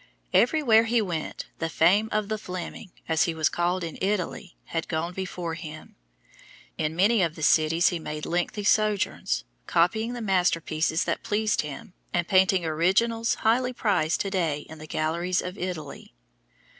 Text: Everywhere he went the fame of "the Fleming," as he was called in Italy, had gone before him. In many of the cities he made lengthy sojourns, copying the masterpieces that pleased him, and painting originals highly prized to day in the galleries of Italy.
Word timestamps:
Everywhere 0.33 0.85
he 0.85 0.99
went 0.99 1.45
the 1.59 1.69
fame 1.69 2.09
of 2.11 2.27
"the 2.27 2.39
Fleming," 2.39 2.89
as 3.07 3.25
he 3.25 3.35
was 3.35 3.49
called 3.49 3.83
in 3.83 3.99
Italy, 4.01 4.57
had 4.65 4.87
gone 4.87 5.13
before 5.13 5.53
him. 5.53 5.95
In 6.75 6.95
many 6.95 7.21
of 7.21 7.35
the 7.35 7.43
cities 7.43 7.89
he 7.89 7.99
made 7.99 8.25
lengthy 8.25 8.63
sojourns, 8.63 9.43
copying 9.67 10.13
the 10.13 10.19
masterpieces 10.21 11.03
that 11.03 11.21
pleased 11.21 11.61
him, 11.61 11.93
and 12.13 12.27
painting 12.27 12.65
originals 12.65 13.35
highly 13.45 13.73
prized 13.73 14.21
to 14.21 14.31
day 14.31 14.61
in 14.61 14.79
the 14.79 14.87
galleries 14.87 15.39
of 15.39 15.55
Italy. 15.55 16.15